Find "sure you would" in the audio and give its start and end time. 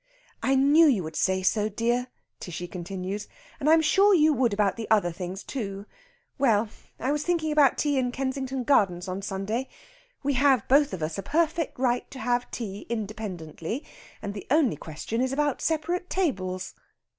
3.83-4.51